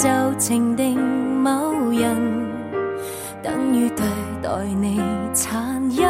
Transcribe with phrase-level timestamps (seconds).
[0.00, 2.48] 就情定某人，
[3.42, 4.06] 等于对
[4.42, 4.98] 待你
[5.34, 6.08] 残忍。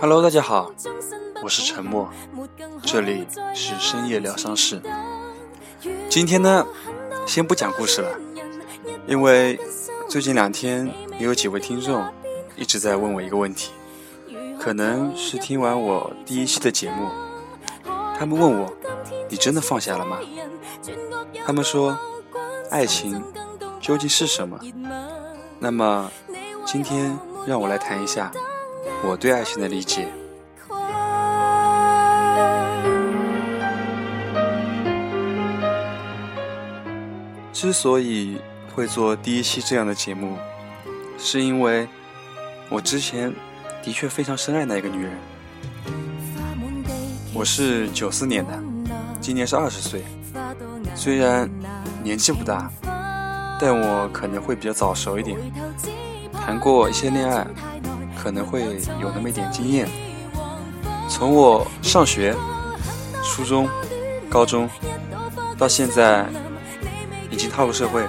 [0.00, 0.72] Hello，大家好，
[1.42, 2.08] 我是沉默，
[2.80, 4.80] 这里是深夜疗伤室。
[6.08, 6.66] 今天呢，
[7.26, 8.18] 先不讲故事了，
[9.06, 9.60] 因为
[10.08, 12.02] 最近两天也有几位听众
[12.56, 13.72] 一直在问我一个问题，
[14.58, 17.10] 可能是听完我第一期的节目，
[18.18, 18.72] 他们问我
[19.28, 20.18] ：“你真的放下了吗？”
[21.46, 21.98] 他们说
[22.70, 23.22] ：“爱情
[23.80, 24.58] 究竟是什么？”
[25.58, 26.10] 那么，
[26.64, 28.30] 今天让我来谈一下
[29.04, 30.08] 我对爱情的理解。
[37.52, 38.38] 之所以
[38.72, 40.38] 会做第一期这样的节目，
[41.18, 41.88] 是因为
[42.68, 43.34] 我之前
[43.82, 45.12] 的确非常深爱那个女人。
[47.34, 48.62] 我是九四年的，
[49.20, 50.04] 今年是二十岁，
[50.94, 51.48] 虽然
[52.02, 52.70] 年纪不大，
[53.60, 55.38] 但我可能会比较早熟一点，
[56.32, 57.46] 谈过一些恋爱，
[58.16, 58.62] 可能会
[59.00, 59.88] 有那么一点经验。
[61.08, 62.34] 从我上学、
[63.22, 63.68] 初中、
[64.28, 64.68] 高中
[65.58, 66.26] 到现在。
[67.30, 68.04] 已经踏入社会，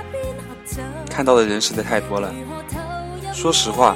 [1.07, 2.33] 看到的人实在太多了。
[3.31, 3.95] 说实话，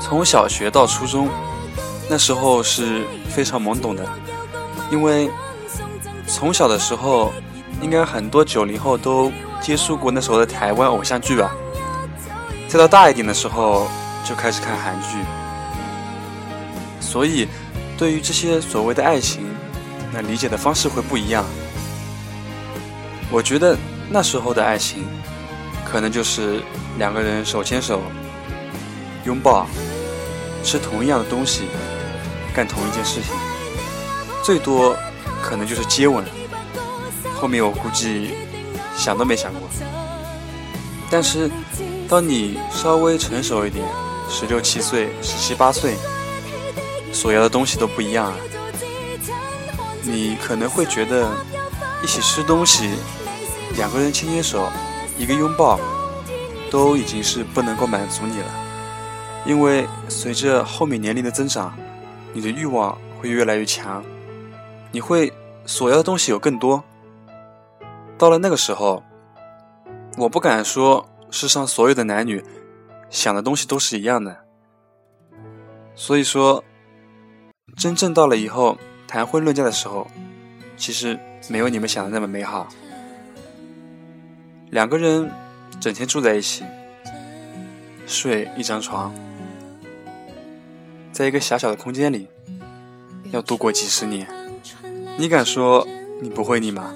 [0.00, 1.28] 从小学到初中，
[2.08, 4.06] 那时候是非常懵懂的，
[4.92, 5.28] 因为
[6.32, 7.32] 从小的时候，
[7.82, 11.50] 应该很多九零后都接触过那时候的台湾偶像剧吧。
[12.68, 13.88] 再到大一点的时候，
[14.24, 15.18] 就开始看韩剧，
[17.00, 17.48] 所以
[17.98, 19.44] 对于这些所谓的爱情，
[20.12, 21.44] 那理解的方式会不一样。
[23.30, 23.76] 我觉得。
[24.12, 25.04] 那时候的爱情，
[25.88, 26.60] 可能就是
[26.98, 28.02] 两个人手牵手、
[29.24, 29.68] 拥抱，
[30.64, 31.62] 吃同一样的东西，
[32.52, 33.32] 干同一件事情，
[34.42, 34.96] 最多
[35.42, 36.24] 可能就是接吻。
[37.34, 38.34] 后面我估计
[38.96, 39.62] 想都没想过。
[41.10, 41.50] 但是，
[42.08, 43.84] 当你稍微成熟一点，
[44.28, 45.96] 十六七岁、十七八岁，
[47.12, 48.34] 所要的东西都不一样啊。
[50.02, 51.30] 你可能会觉得
[52.02, 52.90] 一起吃东西。
[53.76, 54.68] 两个人牵牵手，
[55.16, 55.78] 一个拥抱，
[56.70, 58.46] 都已经是不能够满足你了。
[59.46, 61.72] 因为随着后面年龄的增长，
[62.32, 64.04] 你的欲望会越来越强，
[64.92, 65.32] 你会
[65.66, 66.82] 所要的东西有更多。
[68.18, 69.02] 到了那个时候，
[70.18, 72.44] 我不敢说世上所有的男女
[73.08, 74.44] 想的东西都是一样的。
[75.94, 76.62] 所以说，
[77.76, 80.06] 真正到了以后谈婚论嫁的时候，
[80.76, 81.18] 其实
[81.48, 82.68] 没有你们想的那么美好。
[84.70, 85.30] 两个人
[85.80, 86.64] 整天住在一起，
[88.06, 89.12] 睡一张床，
[91.12, 92.28] 在一个狭小的空间里，
[93.30, 94.26] 要度过几十年，
[95.20, 95.86] 你敢说
[96.22, 96.94] 你不会腻吗？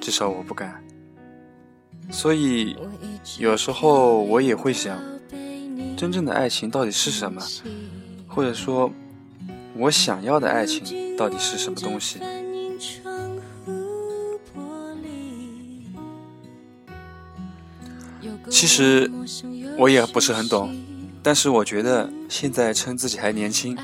[0.00, 0.82] 至少我不敢。
[2.10, 2.76] 所以
[3.38, 4.98] 有时候我也会想，
[5.96, 7.40] 真正的爱情到底是什么？
[8.26, 8.90] 或者说，
[9.76, 12.18] 我想要的爱情到底是什么东西？
[18.48, 19.08] 其实
[19.78, 20.76] 我也不是很懂，
[21.22, 23.78] 但是我觉得现在趁自己还年轻，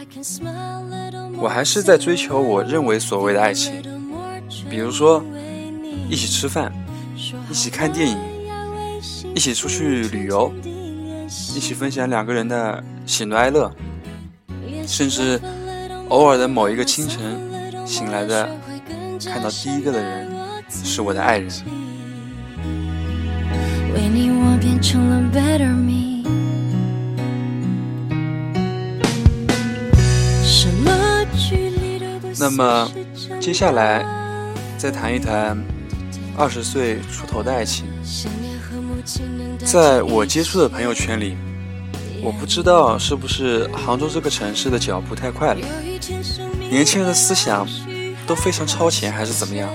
[1.39, 3.83] 我还是在追求我认为所谓的爱情，
[4.71, 5.23] 比如说
[6.09, 6.73] 一起吃饭，
[7.51, 8.17] 一起看电影，
[9.35, 10.53] 一起出去旅游，
[11.55, 13.71] 一起分享两个人的喜怒哀乐，
[14.87, 15.41] 甚至
[16.09, 17.21] 偶尔的某一个清晨
[17.85, 18.49] 醒来的，
[19.25, 20.29] 看到第一个的人
[20.69, 21.51] 是我的爱人。
[23.95, 26.25] 为你，我变成了 better me。
[32.47, 32.89] 那么，
[33.41, 34.07] 接下来
[34.79, 35.61] 再谈一谈
[36.39, 37.87] 二十岁出头的爱情。
[39.65, 41.37] 在我接触的朋友圈里，
[42.23, 45.67] 我不知道是不是杭州这个城市的脚步太快了，
[46.71, 47.67] 年轻人的思想
[48.29, 49.69] 都非常超前，还是怎么样？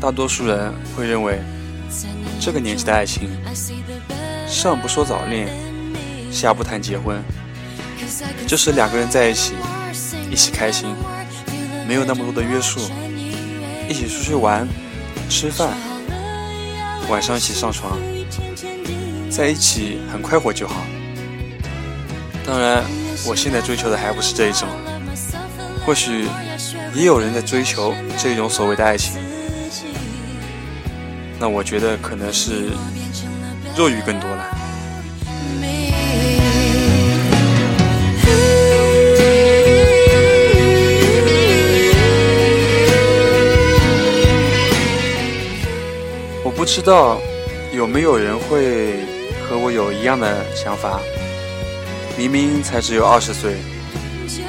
[0.00, 1.40] 大多数人会认为。
[2.40, 3.30] 这个年纪的爱情，
[4.48, 5.48] 上不说早恋，
[6.32, 7.22] 下不谈结婚，
[8.46, 9.52] 就是两个人在一起，
[10.30, 10.94] 一起开心，
[11.90, 12.78] 没有那么多的约束，
[13.88, 14.64] 一起出去玩、
[15.28, 15.70] 吃饭，
[17.08, 17.98] 晚上一起上床，
[19.28, 20.86] 在一起很快活就好。
[22.46, 22.84] 当然，
[23.26, 24.68] 我现在追求的还不是这一种，
[25.84, 26.28] 或许
[26.94, 29.14] 也有人在追求这种所谓的爱情，
[31.40, 32.70] 那我觉得可能是
[33.76, 34.46] 肉欲更多了。
[46.70, 47.20] 不知道
[47.72, 49.00] 有没有人会
[49.42, 51.00] 和我有一样的想法，
[52.16, 53.56] 明明才只有二十岁，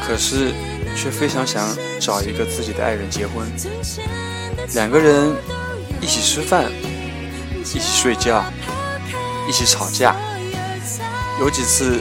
[0.05, 0.51] 可是
[0.95, 3.51] 却非常想找一个自己的爱人结婚，
[4.75, 5.35] 两个人
[5.99, 6.71] 一起吃饭，
[7.59, 8.45] 一起睡觉，
[9.49, 10.15] 一起吵架。
[11.39, 11.97] 有几次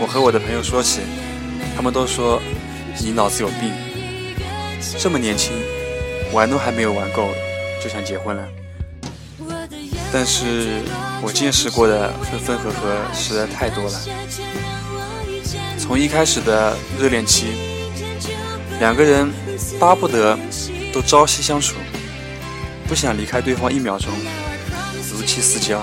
[0.00, 1.02] 我和我的朋友说起，
[1.76, 2.42] 他们都说
[2.98, 3.70] 你脑子有病，
[4.98, 5.52] 这么年轻，
[6.32, 7.28] 玩都还没有玩够
[7.80, 8.48] 就想结婚了。
[10.12, 10.82] 但是
[11.22, 14.00] 我见识过的分分合合实在太多了。
[15.78, 17.46] 从一开始的热恋期，
[18.78, 19.32] 两个人
[19.80, 20.38] 巴不得
[20.92, 21.76] 都朝夕相处，
[22.86, 24.12] 不想离开对方一秒钟，
[25.10, 25.82] 如漆似胶。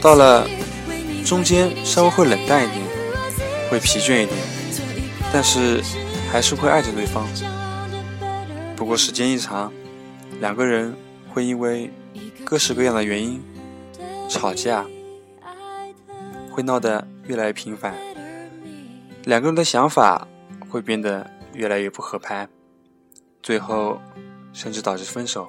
[0.00, 0.48] 到了
[1.24, 2.80] 中间稍微会冷淡一点，
[3.68, 4.38] 会疲倦一点，
[5.32, 5.82] 但是
[6.30, 7.26] 还是会爱着对方。
[8.76, 9.72] 不过时间一长，
[10.40, 10.94] 两个人
[11.32, 11.90] 会因为
[12.46, 13.42] 各式各样的原因
[14.28, 14.86] 吵架，
[16.48, 17.92] 会闹得越来越频繁，
[19.24, 20.28] 两个人的想法
[20.70, 22.48] 会变得越来越不合拍，
[23.42, 24.00] 最后
[24.52, 25.48] 甚至导致分手。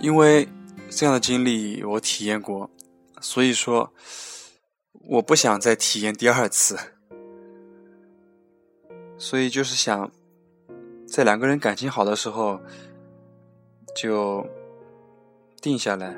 [0.00, 0.48] 因为
[0.90, 2.68] 这样的经历我体验过，
[3.20, 3.92] 所以说
[4.92, 6.76] 我不想再体验第二次，
[9.16, 10.10] 所以就是想
[11.06, 12.60] 在两个人感情好的时候
[13.94, 14.44] 就。
[15.60, 16.14] 定下来，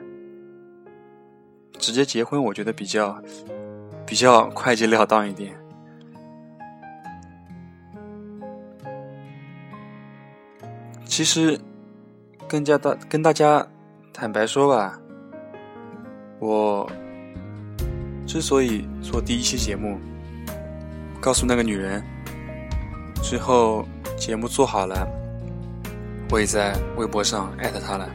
[1.79, 3.21] 直接结婚，我觉得比较
[4.07, 5.53] 比较快捷了当一点。
[11.05, 11.61] 其实，
[12.49, 13.67] 更加大跟大家
[14.13, 14.99] 坦白说吧，
[16.39, 16.89] 我
[18.27, 19.99] 之所以做第一期节目，
[21.21, 22.03] 告诉那个女人，
[23.23, 23.85] 最后
[24.17, 25.07] 节目做好了，
[26.31, 28.09] 我也在微博上艾特她了。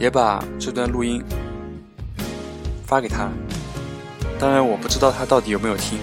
[0.00, 1.22] 也把这段录音
[2.86, 3.28] 发给他，
[4.38, 5.98] 当然我不知道他到底有没有听。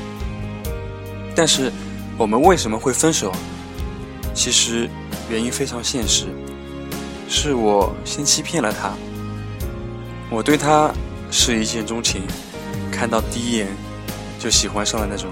[1.36, 1.72] 但是
[2.16, 3.34] 我们为什么会分手？
[4.36, 4.88] 其实
[5.32, 6.28] 原因非常现实，
[7.28, 8.94] 是我先欺骗了他。
[10.30, 10.94] 我对他
[11.32, 12.22] 是一见钟情，
[12.92, 13.68] 看到第一眼
[14.38, 15.28] 就喜欢上了那种。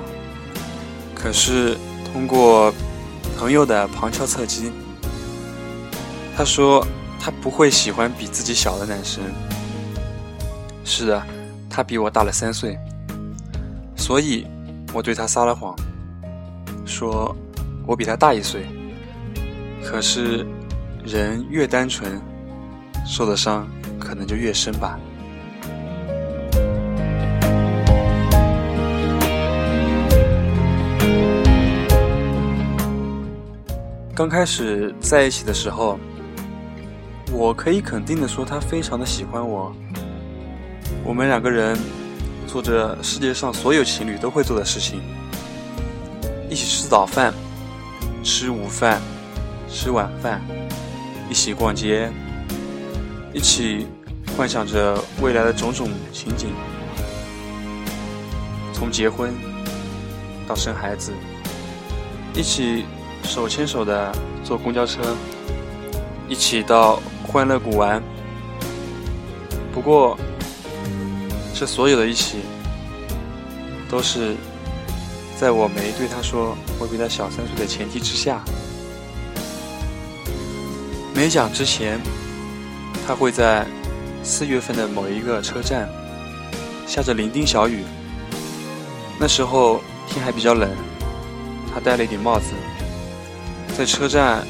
[1.13, 1.77] 可是
[2.11, 2.73] 通过
[3.37, 4.71] 朋友的旁敲侧击，
[6.35, 6.83] 他说。
[7.25, 9.23] 他不会喜欢比自己小的男生。
[10.83, 11.23] 是的，
[11.67, 12.77] 他比我大了三岁，
[13.97, 14.45] 所以
[14.93, 15.75] 我对他撒了谎，
[16.85, 17.35] 说
[17.87, 18.67] 我比他大一岁。
[19.83, 20.45] 可是，
[21.03, 22.21] 人越单纯，
[23.07, 23.67] 受的伤
[23.99, 24.99] 可能就越深吧。
[34.13, 35.99] 刚开始在一起的时候。
[37.37, 39.75] 我可以肯定的说，他非常的喜欢我。
[41.03, 41.77] 我们两个人
[42.47, 45.01] 做着世界上所有情侣都会做的事情：
[46.49, 47.33] 一起吃早饭、
[48.23, 49.01] 吃午饭、
[49.69, 50.41] 吃晚饭，
[51.29, 52.09] 一起逛街，
[53.33, 53.85] 一起
[54.37, 56.53] 幻想着未来的种种情景。
[58.73, 59.33] 从结婚
[60.47, 61.11] 到生孩子，
[62.33, 62.85] 一起
[63.23, 65.01] 手牵手的坐公交车，
[66.29, 67.01] 一起到。
[67.35, 68.01] 欢乐谷玩，
[69.73, 70.17] 不过，
[71.53, 72.37] 这所有的一起，
[73.89, 74.37] 都是
[75.37, 78.41] 在我没对他说我比他小三岁的前提之下。
[81.13, 81.99] 没讲之前，
[83.05, 83.67] 他会在
[84.23, 85.89] 四月份的某一个车站，
[86.87, 87.83] 下着零丁小雨，
[89.19, 90.71] 那时候天还比较冷，
[91.73, 92.45] 他戴了一顶帽子，
[93.77, 94.47] 在车站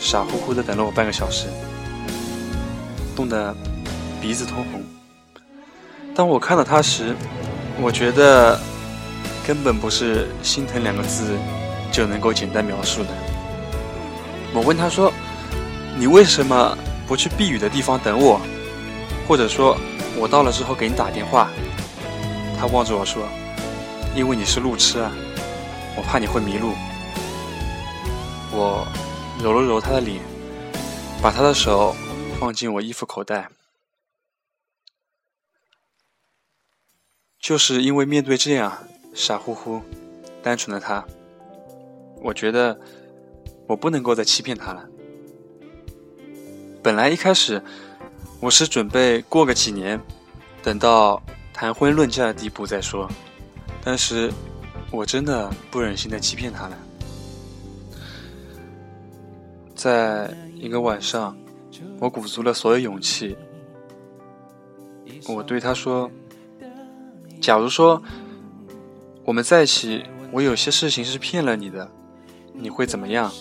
[0.00, 1.48] 傻乎乎的等了我半个小时。
[3.16, 3.52] 冻得
[4.20, 4.84] 鼻子通红。
[6.14, 7.16] 当我看到他时，
[7.80, 8.60] 我觉得
[9.46, 11.36] 根本不是“心疼”两个字
[11.90, 13.08] 就能够简单描述的。
[14.54, 15.12] 我问他说
[15.98, 18.40] ：“你为什么不去避雨的地方等我？
[19.26, 19.76] 或者说，
[20.18, 21.48] 我到了之后给你打电话？”
[22.58, 23.22] 他望着我说
[24.16, 25.10] ：“因为你是路痴啊，
[25.96, 26.72] 我怕你会迷路。”
[28.52, 28.86] 我
[29.42, 30.18] 揉了揉他的脸，
[31.20, 31.94] 把他的手。
[32.38, 33.50] 放进我衣服口袋，
[37.40, 39.80] 就是因为面对这样傻乎乎、
[40.42, 41.04] 单纯的他，
[42.22, 42.78] 我觉得
[43.66, 44.86] 我不能够再欺骗他了。
[46.82, 47.62] 本来一开始
[48.38, 49.98] 我是准备过个几年，
[50.62, 51.22] 等到
[51.54, 53.10] 谈婚论嫁的地步再说。
[53.82, 54.30] 但是，
[54.90, 56.78] 我真的不忍心再欺骗他了。
[59.74, 61.36] 在一个晚上，
[61.98, 63.36] 我鼓足了所有勇气，
[65.28, 66.10] 我对他说
[67.40, 68.02] ：“假如说
[69.24, 71.90] 我们在一起，我有些事情是骗了你的，
[72.52, 73.32] 你会怎么样？”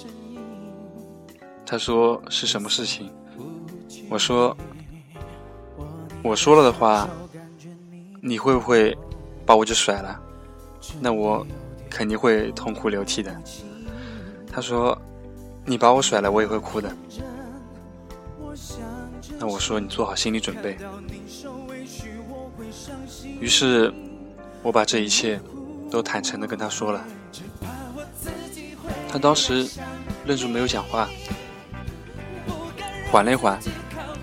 [1.66, 3.12] 他说：“是什么事情？”
[4.10, 4.56] 我说
[6.24, 7.10] ：“我说了的话，
[8.22, 8.98] 你会不会
[9.46, 10.20] 把我就甩了？
[11.00, 11.46] 那我
[11.90, 13.36] 肯定会痛哭流涕的。”
[14.52, 14.98] 他说。
[15.68, 16.96] 你把我甩了，我也会哭的。
[19.40, 20.78] 那我说你做好心理准备。
[23.40, 23.94] 于是，
[24.62, 25.40] 我把这一切
[25.92, 27.06] 都坦诚的跟他说了。
[29.10, 29.68] 他当时
[30.26, 31.10] 愣住没有讲话，
[33.12, 33.60] 缓了一缓，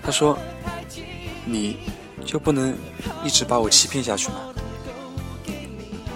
[0.01, 0.37] 他说
[1.45, 1.77] ：“你
[2.25, 2.75] 就不能
[3.23, 4.35] 一直把我欺骗下去吗？”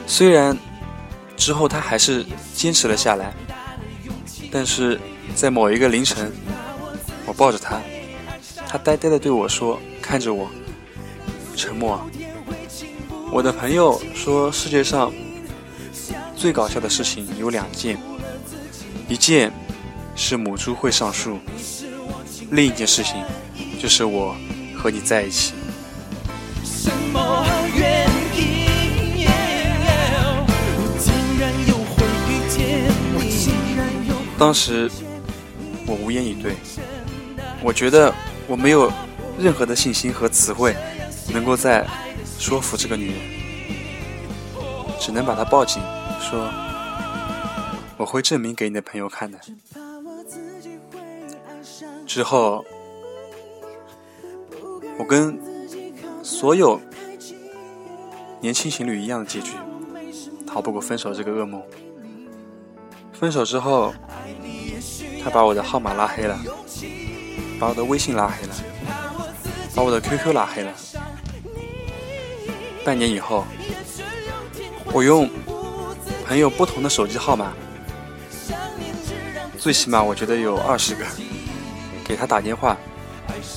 [0.05, 0.57] 虽然
[1.35, 3.33] 之后他还是坚持了下来，
[4.51, 4.99] 但是。
[5.35, 6.31] 在某一个凌晨，
[7.27, 7.79] 我抱着他，
[8.69, 10.49] 他呆呆的对我说：“看着我，
[11.55, 11.99] 沉默。”
[13.31, 15.11] 我的朋友说，世界上
[16.35, 17.97] 最搞笑的事情有两件，
[19.07, 19.51] 一件
[20.15, 21.39] 是母猪会上树，
[22.51, 23.15] 另一件事情
[23.79, 24.35] 就是我
[24.77, 25.53] 和你在一起。
[34.37, 34.91] 当时。
[35.89, 36.53] 我无言以对，
[37.63, 38.13] 我觉得
[38.47, 38.91] 我没有
[39.37, 40.75] 任何的信心和词汇，
[41.33, 41.85] 能够再
[42.39, 43.19] 说服这个女人，
[44.99, 45.81] 只能把她抱紧，
[46.21, 46.49] 说
[47.97, 49.37] 我会证明给你的朋友看的。
[52.05, 52.63] 之后，
[54.97, 55.37] 我跟
[56.23, 56.79] 所有
[58.39, 59.51] 年轻情侣一样的结局，
[60.47, 61.61] 逃不过分手这个噩梦。
[63.11, 63.93] 分手之后。
[65.21, 66.39] 他把我的号码拉黑了，
[67.59, 68.55] 把我的微信拉黑了，
[69.75, 70.71] 把我的 QQ 拉黑了。
[72.85, 73.45] 半年以后，
[74.93, 75.29] 我用
[76.25, 77.53] 朋友不同的手机号码，
[79.57, 81.05] 最起码我觉得有二十个，
[82.05, 82.77] 给他打电话、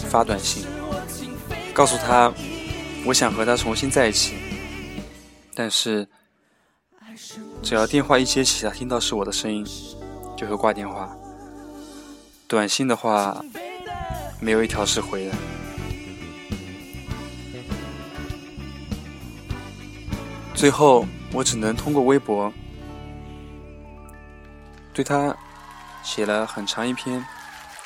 [0.09, 0.67] 发短信，
[1.73, 2.33] 告诉他
[3.05, 4.35] 我想和他重新在一起。
[5.55, 6.09] 但是，
[7.63, 9.65] 只要电话一接起，他听到是我的声音，
[10.37, 11.15] 就会挂电话。
[12.49, 13.45] 短信的话，
[14.41, 15.33] 没有一条是回的。
[20.55, 22.53] 最后，我只能通过微博
[24.93, 25.37] 对他
[26.03, 27.25] 写了很长一篇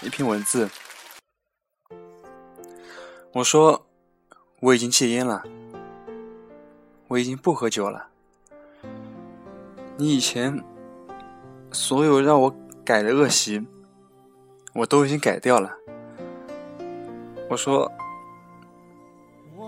[0.00, 0.68] 一篇文字。
[3.32, 3.86] 我说
[4.60, 5.42] 我已经戒烟了，
[7.08, 8.08] 我已经不喝酒了。
[9.96, 10.62] 你以前
[11.70, 13.66] 所有让我改的恶习。
[14.74, 15.72] 我都已经改掉了。
[17.54, 17.88] 我说，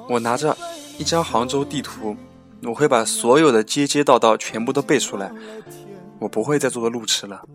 [0.09, 0.57] 我拿着
[0.99, 2.17] 一张杭州地图，
[2.65, 5.31] 我会把所有的街街道道全部都背出来。
[6.19, 7.47] 我不会再做个路痴了。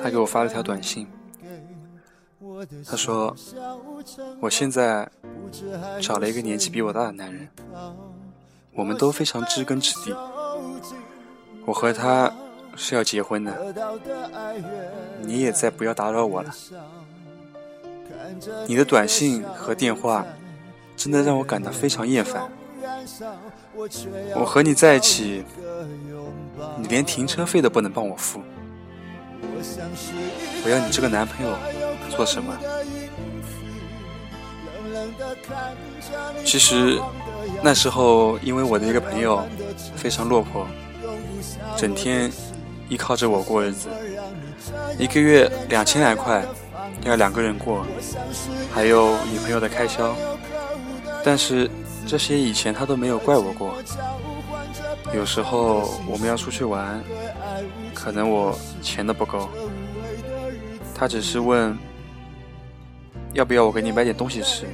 [0.00, 1.08] 他给我发了条短信，
[2.86, 3.34] 他说，
[4.38, 5.10] 我现在
[6.00, 7.48] 找了一个年纪比我大的男人，
[8.72, 10.14] 我们都非常知根知底。
[11.64, 12.32] 我和他。
[12.78, 13.74] 是要结婚的，
[15.22, 16.54] 你也再不要打扰我了。
[18.66, 20.24] 你的短信和电话
[20.96, 22.48] 真的让我感到非常厌烦。
[24.34, 25.44] 我和你在一起，
[26.78, 28.40] 你连停车费都不能帮我付。
[30.64, 31.56] 我要你这个男朋友
[32.10, 32.56] 做什么？
[36.44, 37.00] 其实
[37.62, 39.44] 那时候，因为我的一个朋友
[39.94, 40.66] 非常落魄，
[41.76, 42.30] 整天。
[42.88, 43.88] 依靠着我过日子，
[44.96, 46.46] 一个月两千来块，
[47.06, 47.86] 要两个人过，
[48.72, 50.14] 还有女朋友的开销。
[51.24, 51.70] 但是
[52.06, 53.74] 这些以前他都没有怪我过。
[55.14, 57.02] 有时候我们要出去玩，
[57.94, 59.48] 可能我钱都不够，
[60.94, 61.76] 他只是问
[63.32, 64.66] 要不要我给你买点东西吃，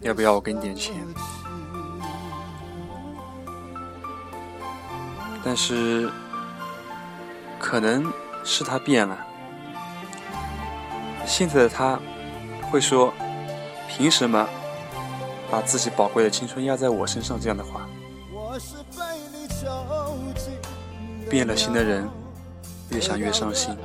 [0.00, 0.94] 要不要我给你点钱。
[5.44, 6.08] 但是，
[7.58, 8.12] 可能
[8.44, 9.26] 是他变了。
[11.26, 11.98] 现在的他
[12.70, 13.12] 会说
[13.88, 14.48] ：“凭什么
[15.50, 17.88] 把自己宝贵的青春压在我身上？”这样的话，
[21.30, 22.08] 变了心的人
[22.90, 23.76] 越想越伤心。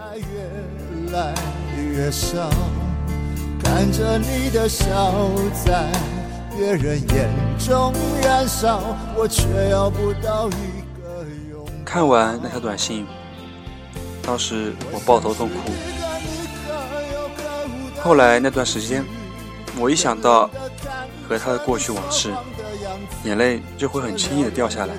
[3.63, 5.13] 看着你的笑
[5.65, 5.89] 在
[6.55, 7.29] 别人眼
[7.59, 8.81] 中燃烧，
[9.15, 11.25] 我却要不到一个。
[11.85, 13.05] 看完那条短信，
[14.21, 15.71] 当时我抱头痛哭。
[18.01, 19.03] 后来那段时间，
[19.77, 20.49] 我一想到
[21.27, 22.31] 和他的过去往事，
[23.23, 24.95] 眼泪就会很轻易的掉下来。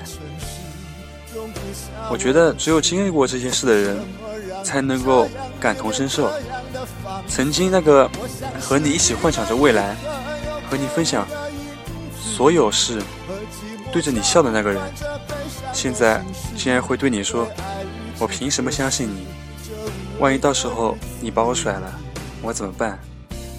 [2.11, 3.97] 我觉得只有经历过这些事的人，
[4.63, 5.27] 才能够
[5.59, 6.31] 感同身受。
[7.27, 8.09] 曾经那个
[8.59, 9.95] 和你一起幻想着未来，
[10.69, 11.27] 和你分享
[12.19, 13.01] 所有事，
[13.91, 14.81] 对着你笑的那个人，
[15.73, 16.23] 现在
[16.55, 17.47] 竟然会对你说
[18.19, 19.27] ：“我凭什么相信你？
[20.19, 21.99] 万一到时候你把我甩了，
[22.41, 22.99] 我怎么办？”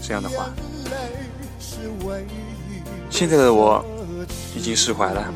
[0.03, 0.51] 这样的话，
[3.11, 3.85] 现在的我
[4.57, 5.33] 已经释怀了，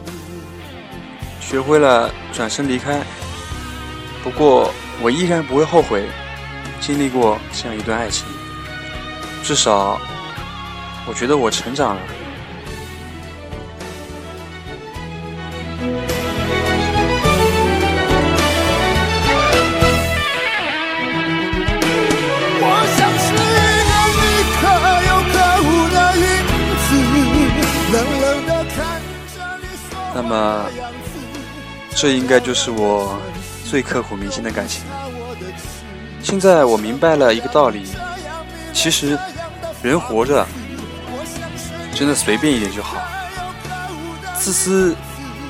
[1.41, 3.03] 学会了转身离开。
[4.23, 4.73] 不过，
[5.03, 6.09] 我依然不会后悔
[6.81, 8.27] 经历过这样一段爱情。
[9.43, 10.01] 至少，
[11.07, 12.03] 我觉得我成长了。
[30.27, 30.67] 那么，
[31.95, 33.21] 这应该就是我
[33.69, 34.83] 最刻骨铭心的感情。
[36.23, 37.85] 现在我明白了一个道理，
[38.73, 39.19] 其实
[39.83, 40.47] 人活着
[41.95, 42.97] 真的随便一点就好，
[44.39, 44.97] 自私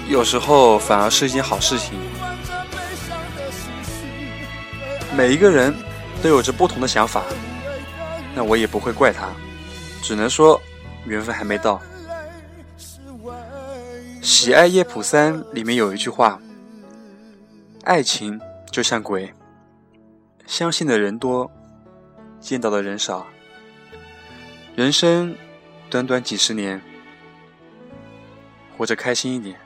[0.09, 1.93] 有时候反而是一件好事情。
[5.16, 5.73] 每一个人
[6.21, 7.23] 都有着不同的想法，
[8.35, 9.28] 那我也不会怪他，
[10.02, 10.60] 只能说
[11.06, 11.75] 缘分还没到。
[14.25, 16.41] 《喜爱夜蒲三》里面有一句话
[17.84, 18.41] ：“爱情
[18.73, 19.34] 就像鬼，
[20.47, 21.52] 相信的人多，
[22.41, 23.26] 见到的人少。
[24.75, 25.37] 人生
[25.91, 26.80] 短短几十年，
[28.78, 29.60] 活着开心一点，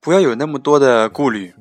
[0.00, 1.54] 不要有那么多的顾虑。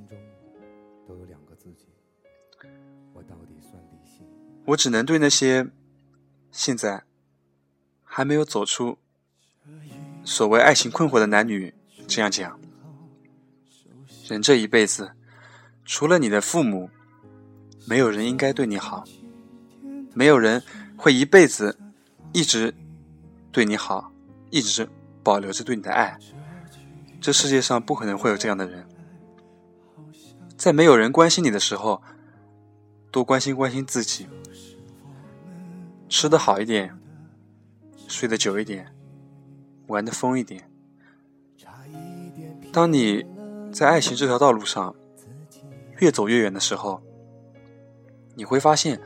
[4.66, 5.68] 我只能对那些
[6.52, 7.04] 现在
[8.04, 8.98] 还没有走出
[10.26, 11.74] 所谓爱情困惑的男女
[12.08, 12.60] 这样讲：
[14.28, 15.12] 人这一辈子，
[15.86, 16.90] 除了你的父母，
[17.88, 19.04] 没有人应该对你好，
[20.16, 20.64] 没有人
[20.98, 21.78] 会一辈子
[22.34, 22.74] 一直
[23.52, 24.12] 对你好，
[24.50, 24.90] 一直
[25.24, 26.18] 保留着对你的爱。
[27.22, 28.88] 这世界上不可能会有这样的人。
[30.58, 32.02] 在没有人关心你的时候，
[33.12, 34.28] 多关心关心自己，
[36.10, 36.98] 吃得好一点，
[38.08, 38.95] 睡得久一点，
[39.88, 40.70] 玩的疯一点。
[42.72, 43.26] 当你
[43.72, 44.94] 在爱情这条道路上
[46.00, 47.02] 越走越远的时候，
[48.36, 49.00] 你会发现，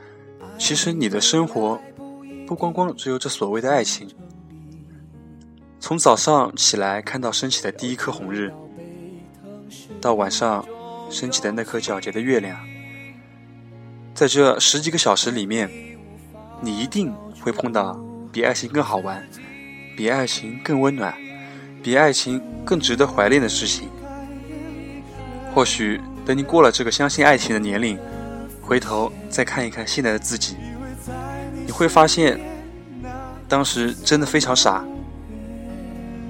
[0.58, 1.80] 其实你的生活
[2.46, 4.08] 不光光只有这所谓的爱情。
[5.78, 8.52] 从早上起来看到升起的第一颗红日，
[10.00, 10.66] 到晚上
[11.08, 12.58] 升起的那颗皎洁的月亮，
[14.12, 15.70] 在这十几个小时里面，
[16.60, 17.98] 你一定会碰到
[18.32, 19.26] 比爱情更好玩、
[20.00, 21.14] 比爱情更温暖、
[21.82, 23.90] 比爱情更值得怀念的事情。
[25.54, 27.98] 或许等你过了这个相信爱情的年龄，
[28.62, 30.56] 回头再看一看现在的自己，
[31.66, 32.40] 你会发现，
[33.46, 34.82] 当时真的非常傻，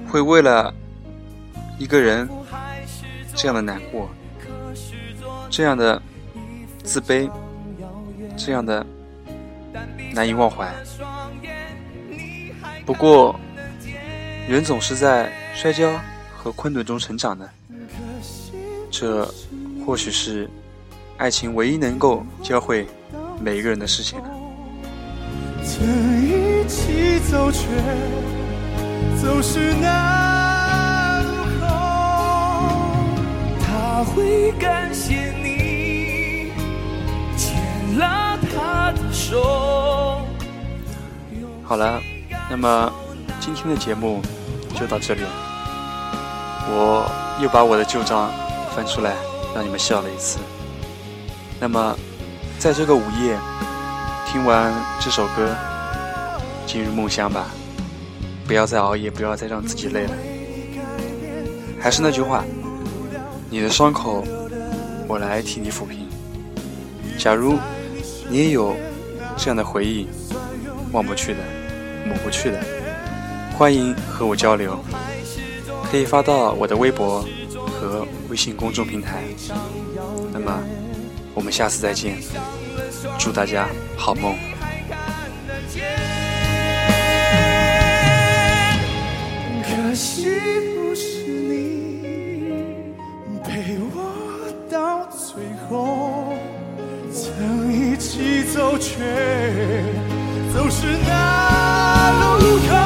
[0.05, 0.73] 会为了
[1.77, 2.27] 一个人
[3.33, 4.09] 这样的难过，
[5.49, 6.01] 这样的
[6.83, 7.31] 自卑，
[8.35, 8.85] 这样的
[10.13, 10.69] 难以忘怀。
[12.85, 13.39] 不过，
[14.51, 15.89] 人总是在摔跤
[16.35, 17.49] 和困顿中成长的，
[18.91, 19.25] 这
[19.85, 20.49] 或许是
[21.15, 22.85] 爱情唯一能够教会
[23.39, 24.25] 每一个人的事情了。
[25.63, 25.87] 曾
[26.27, 27.61] 一起走，却。
[33.61, 36.51] 他会感谢你
[37.37, 40.25] 牵了他的手。
[41.63, 42.01] 好了，
[42.49, 42.91] 那么
[43.39, 44.21] 今天的节目
[44.81, 45.21] 就到这里。
[46.67, 47.07] 我
[47.39, 48.31] 又把我的旧账
[48.75, 49.13] 翻出来，
[49.53, 50.39] 让你们笑了一次。
[51.59, 51.95] 那么，
[52.57, 53.37] 在这个午夜，
[54.25, 55.55] 听完这首歌，
[56.65, 57.45] 进入梦乡吧。
[58.47, 60.13] 不要再熬夜，不要再让自己累了。
[61.79, 62.43] 还是那句话，
[63.51, 64.23] 你的伤口，
[65.07, 66.09] 我来替你抚平。
[67.19, 67.59] 假如
[68.27, 68.75] 你也有
[69.37, 70.07] 这样的回忆，
[70.91, 71.39] 忘不去的。
[72.03, 72.59] 抹不去的，
[73.61, 74.83] 欢迎和我交流。
[75.83, 77.23] 可以发到我的微博
[77.79, 79.21] 和微信公众平台。
[80.33, 80.63] 那么
[81.35, 82.17] 我们下次再见。
[83.19, 84.35] 祝大家好梦。
[89.63, 90.25] 可惜
[90.75, 92.95] 不是你
[93.43, 96.33] 陪我到最后。
[97.13, 99.83] 曾一起走却
[100.51, 102.80] 走失那路口